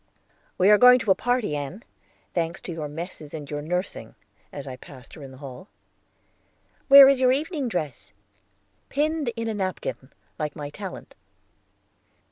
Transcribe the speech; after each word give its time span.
"We 0.57 0.71
are 0.71 0.79
going 0.79 0.97
to 0.97 1.11
a 1.11 1.13
party, 1.13 1.55
Ann. 1.55 1.83
Thanks 2.33 2.59
to 2.61 2.71
your 2.73 2.87
messes 2.87 3.35
and 3.35 3.47
your 3.51 3.61
nursing," 3.61 4.15
as 4.51 4.65
I 4.65 4.75
passed 4.75 5.13
her 5.13 5.21
in 5.21 5.29
the 5.29 5.37
hall. 5.37 5.67
"Where 6.87 7.07
is 7.07 7.19
your 7.21 7.31
evening 7.31 7.67
dress?" 7.67 8.11
"Pinned 8.89 9.27
in 9.35 9.47
a 9.47 9.53
napkin 9.53 10.11
like 10.39 10.55
my 10.55 10.71
talent." 10.71 11.13